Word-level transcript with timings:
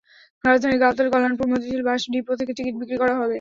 রাজধানীর 0.43 0.81
Gabtoli, 0.83 1.09
Kalyanpur, 1.11 1.47
Motijheel 1.51 1.81
bus 1.83 2.01
depot 2.13 2.33
থেকে 2.35 2.51
ticket 2.57 2.75
বিক্রি 2.77 2.97
করা 2.97 3.13
হবে। 3.15 3.29